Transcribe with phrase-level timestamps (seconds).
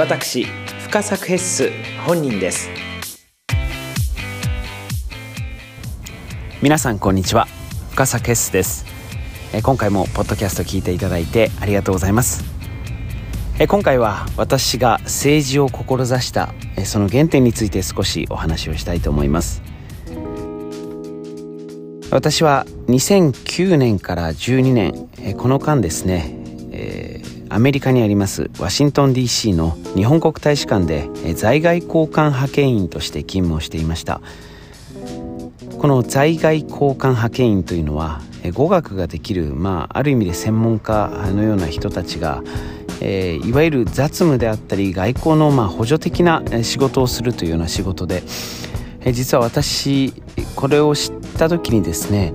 [0.00, 0.46] 私
[0.78, 1.70] 深作ヘッス
[2.06, 2.70] 本人です。
[6.62, 7.46] 皆さんこんにちは。
[7.90, 8.86] 深作ヘッスです。
[9.62, 12.42] 今回もポッドキャスト聞いていただいてありがとうございます。
[13.68, 16.54] 今回は私が政治を志した
[16.86, 19.60] その原点について少しお話をしたいと思います。
[22.10, 26.39] 私は2009年から12年この間ですね
[27.50, 34.20] アメリカにありますワシントン DC の日本国大使館で在外交換派遣員として勤務をしていました。
[35.80, 38.20] この在外交換派遣員というのは
[38.52, 42.42] 語学ができる、まあ、ある意味で専門家のような人たちが、
[43.00, 48.22] えー、いわゆる雑務であったり外交のまあ補助的な仕事をするというような仕事で、
[49.00, 50.12] えー、実は私
[50.54, 52.32] これを知った時にですね、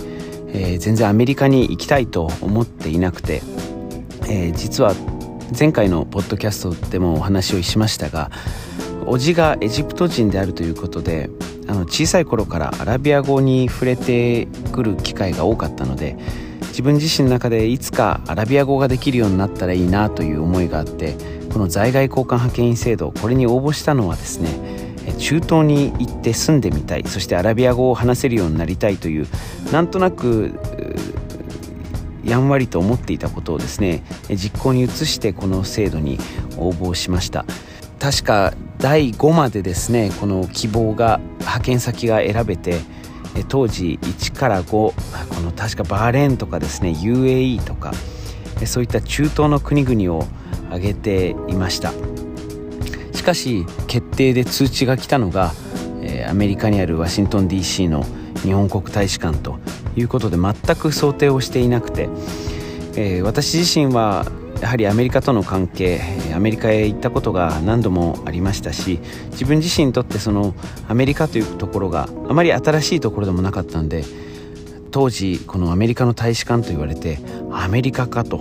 [0.48, 3.44] えー、全然アメリカに行きたいと思っていなくて
[4.28, 4.94] えー、実は
[5.58, 8.32] 前回のポッドキャストでもお話をしましたが
[9.06, 11.30] 叔父がエジプト人であるということで
[11.68, 16.18] あの小さい頃からアラビア語に触れてくる機会が多かったので
[16.70, 21.16] 自分自身の中でいつかアラビア語ができるようになったらいいなという思いがあって
[21.54, 24.86] この在外交換派遣員制度これに応募したのはですね
[25.20, 29.28] 中東に行って住んでみたいそしてアラビア語を話せるようになりたいという
[29.72, 30.60] なんとなく
[32.26, 36.18] やんわりと思っていたことをですね実行に移してこの制度に
[36.58, 37.46] 応募しました。
[38.00, 42.80] 確か第5までですねこの希望が派遣先が選べて
[43.48, 44.94] 当時1から5こ
[45.42, 47.94] の確かバーレーンとかですね UAE とか
[48.66, 50.28] そういった中東の国々を
[50.68, 51.94] 挙げていました。
[53.14, 55.54] しかし決定で通知が来たのが
[56.30, 58.06] アメリカにあるワシントン DC の
[58.44, 59.58] 日本国大使館と
[59.96, 62.10] いうことで全く想定をしていなくて、
[62.96, 64.26] えー、私自身は
[64.62, 66.02] やはりアメリカとの関係
[66.34, 69.00] アメリカへ行ったことが何度もありましたし
[69.32, 70.56] 自分自身にとってその
[70.88, 74.04] アメリカというところがあまり新しいところでもなかったんで
[74.92, 77.20] 当時このアメリカの大使館と言われて
[77.52, 78.40] アメリカかと、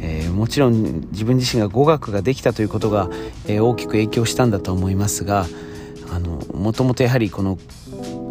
[0.00, 3.10] えー、もちろん自分自身が語学ができたということが、
[3.46, 5.46] えー、大きく影響したんだと思いますが
[6.54, 7.58] もともとやはりこの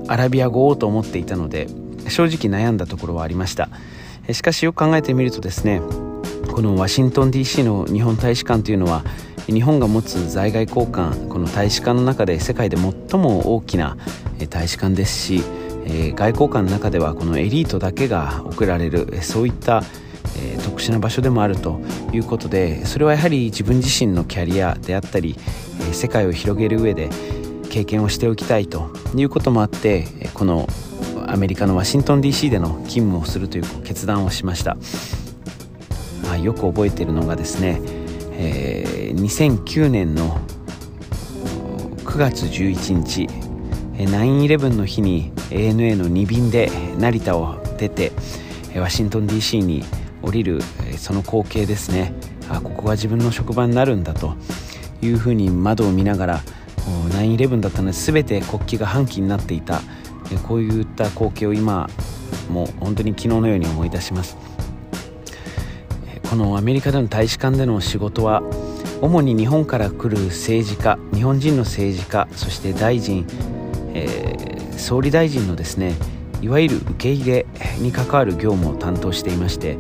[0.08, 1.68] アラビア語をと思っていたので
[2.10, 3.70] 正直悩んだところはありました。
[4.34, 5.82] しかしよく考えてみるとですね
[6.52, 9.04] このワシントン DC の日本大使館というのは
[9.48, 13.98] 日本が持つ在外交換この大使館の中で世界で最も大きな
[14.50, 15.44] 大使館ですし
[16.16, 19.84] 外交官の中ではこのエリートだけが送られるそういった
[20.64, 21.82] 特殊な場所でもあると
[22.14, 25.36] いうことでそれはやはり自分自身のキャリアであったり
[25.92, 27.10] 世界を広げる上で
[27.70, 30.68] 経験をしておきたいということもあってこの
[31.32, 34.76] アメリカのワシントン DC での勤務をするという決断をしました、
[36.24, 37.82] まあ、よく覚えているのがですね、
[38.34, 40.40] えー、2009年の
[42.04, 43.28] 9月11日
[43.98, 48.12] 9-11の日に ANA の2便で成田を出て
[48.76, 49.84] ワシントン DC に
[50.22, 50.62] 降りる
[50.98, 52.14] その光景ですね。
[52.50, 54.36] あここが自分の職場になるんだと。
[55.02, 56.42] いうふうに窓を見ながら
[57.10, 59.82] 9-11だったので全て国旗が半旗になっていた。
[60.38, 61.90] こういった光景を今
[62.50, 64.38] もう本当に昨日のように思い出します。
[66.32, 68.42] このアメリカでの大使館での仕事は
[69.02, 73.28] 主に日本から来る政治家日本人の政治家そして大臣、
[73.94, 75.94] えー、総理大臣のですね
[76.42, 77.46] いわゆる受け入れ
[77.80, 79.78] に関わる業務を担当していまして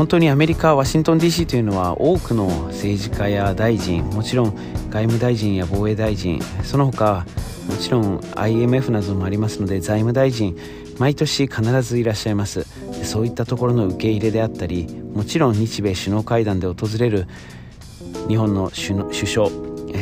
[0.00, 4.54] 本当にアメリカワシントン DC というのは多くの政治家や大臣もちろん
[4.88, 7.26] 外務大臣や防衛大臣その他
[7.68, 10.56] もちろん IMF などもありますので財務大臣
[10.98, 12.64] 毎年必ずいらっしゃいます
[13.04, 17.26] そういったところの受け入れであったりもちろん日米首脳会談で訪れる
[18.26, 19.50] 日本の首相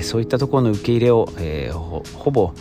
[0.05, 2.53] そういったところの受け入れを、えー、ほほぼ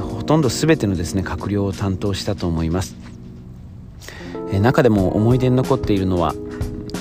[0.00, 3.05] ほとんど全てのですね閣僚を担当したと思います
[4.60, 6.34] 中でも思い出に残っているのは、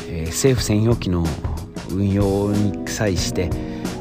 [0.10, 1.26] え政府専用機の
[1.92, 3.50] 運用に際して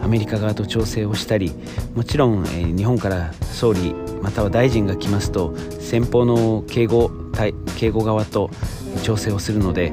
[0.02, 1.52] アメリカ側と調整をしたり
[1.94, 7.10] もちろん、え日本から総理または大臣が来ますと先方の警護
[7.76, 8.50] 警護側と
[9.02, 9.92] 調整をするので、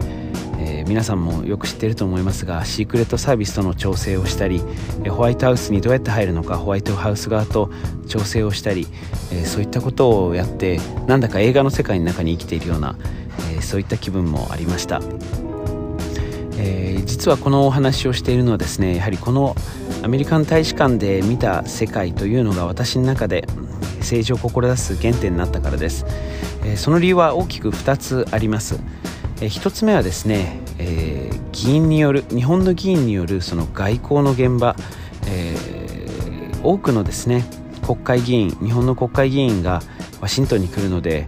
[0.60, 4.62] えー、皆さんもよく知っていると思いますがシークレットサービスとの調整をしたり
[5.10, 7.70] ホワイトハウスにどうやって入るのかホワイトハウス側と
[8.08, 8.88] 調整をしたり、
[9.34, 12.96] えー、そういったことをやってなんだか映画の世界の中に生きているような、
[13.72, 15.02] そういった気分もありました、
[16.58, 19.56] えー、実はこのお話をしているのはですねやはりこの
[20.04, 23.48] アメリカン大使館で見た世界というのが私の中で
[24.00, 26.06] 政治を志す原点になったからです、
[26.66, 28.80] えー、その理由は大きく2つあります、
[29.38, 34.76] えー、1つ目はですね、えー議員による日本の議員によるその外交の現場、
[35.28, 37.46] えー、多くのですね
[37.86, 39.82] 国会議員日本の国会議員が
[40.22, 41.28] ワシントンに来るので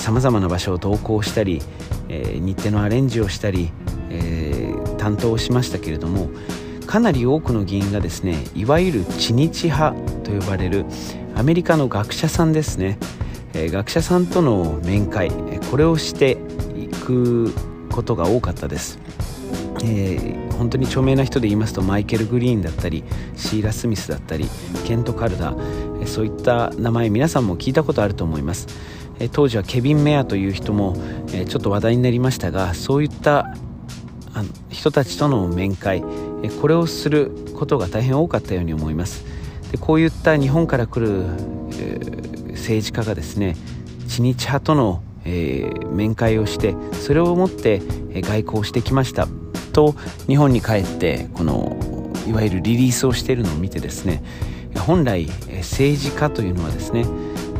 [0.00, 1.60] さまざまな場所を同行したり、
[2.08, 3.70] えー、日程のアレンジをしたり、
[4.08, 6.30] えー、担当しましたけれども
[6.86, 10.86] かなり多くの議員がですねいわゆる知日派と呼ばれる
[11.36, 12.98] アメリカの学者さんですね、
[13.52, 15.30] えー、学者さんとの面会
[15.70, 16.38] これをして
[16.74, 17.52] いく
[17.92, 18.98] ことが多かったです、
[19.84, 23.04] えー、本当に著名な人で言いますとマイケル・グリーンだったり
[23.36, 24.46] シーラ・スミスだったり
[24.86, 25.54] ケント・カルダ
[26.06, 28.66] そういった名前皆さんも聞いたことあると思います。
[29.28, 30.96] 当時はケビン・メアという人も
[31.48, 33.54] ちょっと話題になりましたがそういった
[34.70, 36.02] 人たちとの面会
[36.60, 39.24] これをすることが大変多かったように思います。
[39.70, 41.24] でこういった日本から来る
[42.52, 43.56] 政治家がですね
[44.08, 47.82] 知日派とのえ、面会をしてそれをもって
[48.14, 49.28] 外交してきました。
[49.72, 49.94] と
[50.26, 51.78] 日本に帰ってこの
[52.26, 54.22] いわゆるリリースをしているのを見てですね
[54.76, 55.26] 本来
[55.58, 57.04] 政治家というのはですね、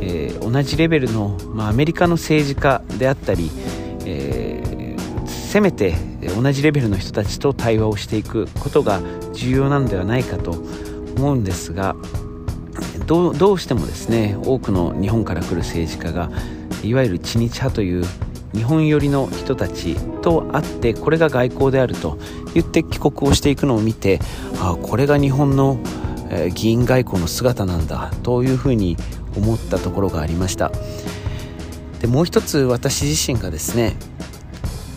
[0.01, 3.51] えー、同じレベルの、まあ、アメリカの政治家であったり、
[4.07, 5.95] えー、せめて
[6.37, 9.01] 同じレベルの人たちと対話をしていくことが
[9.33, 10.53] 重要なのではないかと
[11.17, 11.97] 思うんですが
[13.07, 16.31] どうしてもですね多くの日本から来る政治家が
[16.85, 18.05] いわゆる知日派という
[18.55, 22.19] 日本寄りの人たちと会ってこれが外交であると
[22.55, 24.21] 言って帰国をしていくのを見て
[24.61, 25.79] ああこれが日本の、
[26.55, 28.97] 議員外交の姿なんだというふうに
[29.37, 30.73] 思ったところがありました。
[32.01, 33.95] でもう一つ私自身がですね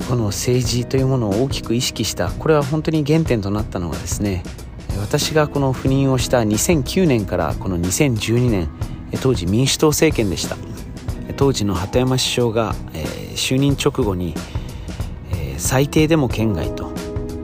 [0.08, 4.44] この政治というものを大きく意識したこれは本当に原点となったのがですね
[5.02, 8.70] 私がこの赴任をした2009年からこの2012年
[9.22, 10.56] 当時民主党政権でした。
[11.36, 13.04] 当時の鳩山首相が、え、
[13.36, 14.36] 就任直後に、
[15.32, 16.92] え、最低でも県外と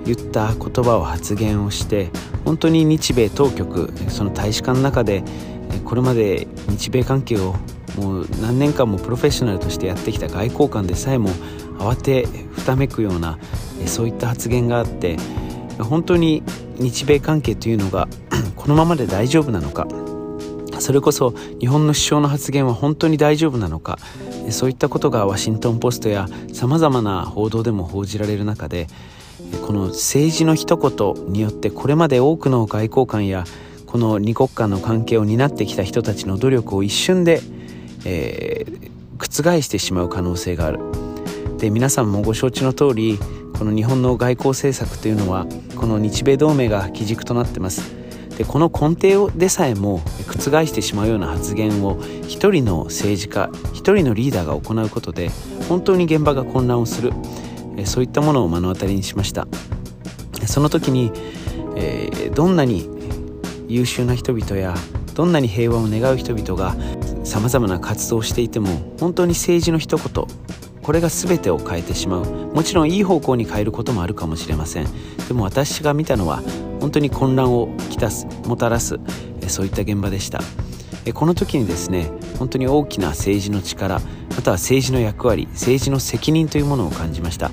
[0.05, 2.09] 言った言葉を発言をして
[2.45, 5.23] 本当に日米当局その大使館の中で
[5.85, 7.55] これまで日米関係を
[7.97, 11.29] もう何年間もプロフェッショナルとしてやってきた外交官でさえも
[11.79, 13.39] 慌てふためくような
[13.85, 15.17] そういった発言があって
[15.79, 16.43] 本当に
[16.77, 18.07] 日米関係というのが
[18.55, 19.87] このままで大丈夫なのか
[20.79, 23.97] それこそ日本の首相の発言は本当に大丈夫なのか
[24.49, 28.87] そういったことがワシントン・ポストやさまざまな報道でも報じられる中で
[29.65, 33.43] この政治の一言によってこれまで多くの外交官や
[33.89, 37.41] この二国間の関係を担ってきた人たちの努力を一瞬で、
[38.05, 40.79] えー、覆してしまう可能性がある。
[41.57, 43.17] で皆さんもご承知の通り
[43.57, 47.95] この日本の外交政策というのはこの日米同盟が基軸となってます。
[48.37, 55.31] でこの根底でさえも覆してしまうような発言を一人の政治家一人のリーダーが行うことで
[55.67, 57.11] 本当に現場が混乱をする。
[57.85, 59.47] そういったものを目の当たりにしました。
[60.45, 61.11] その時に、
[61.75, 62.98] えー、どんなに
[63.69, 64.75] 優秀な人々や
[65.13, 66.75] どんなに平和を願う人々が
[67.23, 70.25] さまざまな活動をしていても本当に政治の一言
[70.81, 72.25] これが全てを変えてしまう。
[72.25, 74.87] もちろんいい方向に変えることもあるかもしれません。
[75.27, 76.41] でも私が見たのは
[76.79, 78.99] 本当に混乱をきたすもたらす
[79.47, 80.41] そういった現場でした。
[81.13, 83.99] この時にですね本当に大きな政治の力
[84.35, 87.51] または政治の役割政治の責任というものを感じました。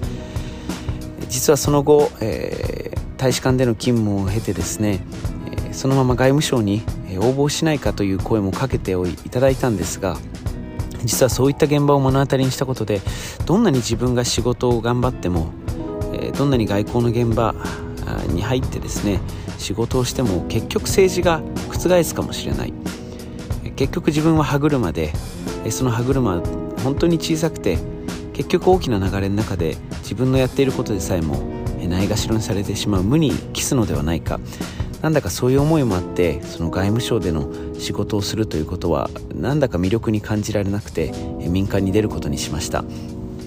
[1.29, 5.01] 実はその後、えー、大使館での勤務を経てですね
[5.77, 6.83] そのまま外務省に
[7.19, 10.17] 応募しないかという声もかけていただいたんですが
[11.05, 13.03] 実はそういった現場を目の当たりにしたことで
[13.45, 15.53] どんなに自分が仕事を頑張っても
[16.37, 17.55] どんなに外交の現場
[18.31, 19.21] に入ってですね
[19.59, 22.73] 仕事をしても結局政治が覆すかもしれない。
[23.77, 25.13] 結局自分は歯車で
[25.69, 26.43] その歯車は
[26.83, 27.79] 本当に小さくて
[28.33, 31.37] 結局大きな流れの中で自分のやっていることでさえも
[31.87, 34.41] ないがしろにされてしまう無に帰すのではないか。
[35.07, 37.49] なんだかそういう思いもあってその外務省での
[37.79, 42.83] 仕事をするということはなんだか魅力に感じられなくて民間に出ることにしました。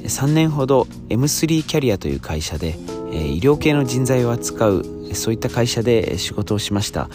[0.06, 2.78] 3年ほど M3 キャリアという会社で
[3.12, 7.10] 医療系の人材を扱うそういった会社で仕事をしました。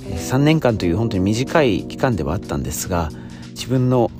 [0.00, 3.10] 3年間という本当に短い期間ではあったんですが
[3.48, 4.12] 自分の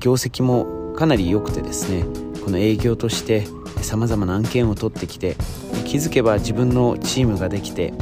[0.00, 2.06] 業績もかなり良くてですね
[2.42, 3.46] この営業として
[3.82, 5.36] さまざまな案件を取ってきて
[5.84, 7.92] 気づけば自分のチームができて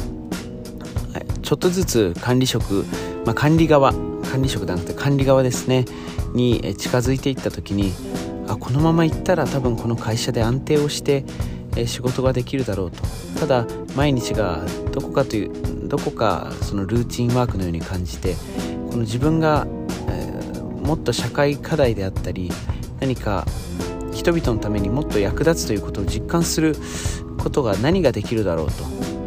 [1.48, 2.84] ちょっとずつ管理職、
[3.24, 3.94] まあ、管理側
[4.30, 5.86] 管理職じゃなくて管理側ですね
[6.34, 7.94] に近づいていった時に
[8.46, 11.24] あこのままいったら多分この会社で安定をして
[11.86, 13.02] 仕事ができるだろうと。
[13.40, 14.62] ただ毎日が
[14.92, 18.34] どこかというどこかそのルーチンワークのように感じて
[18.90, 19.66] この自分が、
[20.06, 22.50] えー、もっと社会課題であったり
[23.00, 23.46] 何か
[24.12, 26.76] 人々のためにもっと役立つということを実感する
[27.38, 29.17] ことが何ができるだろうと。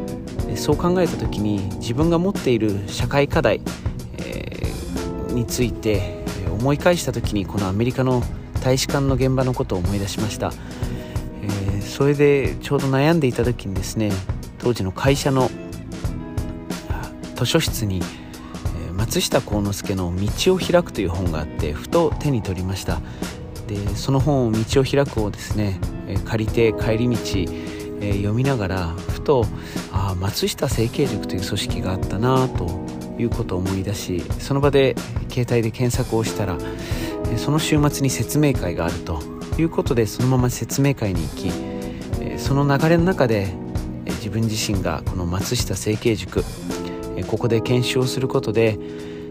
[0.61, 3.61] そう考えた時に自分が持っている社会課題、
[4.19, 8.21] えー、について思い返した時にこのアメリカの
[8.63, 10.51] 大使館の現場のことを思い出しました、
[11.41, 14.11] えー、それでちょうど悩んでいた時にですね
[14.59, 15.49] 当時の会社の
[17.33, 18.03] 図書室に
[18.93, 20.13] 松下幸之助の
[20.45, 23.01] 「道を開く」という本があってふと手に取りました。
[23.67, 25.79] でその本を「道を開く」をですね
[26.25, 27.17] 借りて帰り道
[27.99, 29.45] 読みながらふと
[29.93, 32.65] あ松下整形塾という組織があったなと
[33.19, 34.95] いうことを思い出しその場で
[35.29, 36.57] 携帯で検索をしたら
[37.37, 39.21] その週末に説明会があると
[39.59, 43.53] いうことでそのまま説明会に行きその流れの中で
[44.05, 46.43] 自分自身がこの松下整形塾
[47.27, 48.79] ここで研修をすることで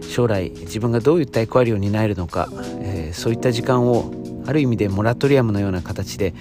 [0.01, 2.49] 将来自分がどういった役割を担えるのか、
[2.81, 4.11] え、そういった時間を
[4.45, 6.33] ある意味でモラトリアムのような形で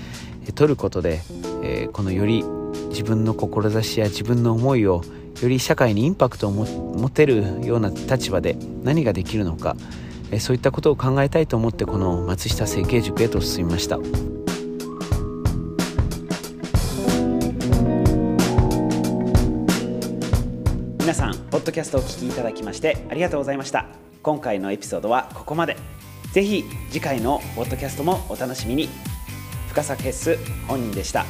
[0.55, 1.21] 取ることで、
[1.63, 2.45] え、このより
[2.89, 5.03] 自分の志や自分の思いを
[5.41, 9.77] より社会にインパクトを持てるような立場で何ができるのか、
[10.39, 13.99] そういったことを考えたいと思ってこの松下整形塾へと進みました。
[21.01, 23.87] 皆さんポッドキャストをお聞きいただきましてありがとうございました。
[24.23, 25.77] 今回のエピソードはここまで。
[26.33, 28.89] ぜひ次回のポッドキャストもお楽しみに。
[29.71, 30.37] 深作ヘッス
[30.69, 31.25] 本人でした。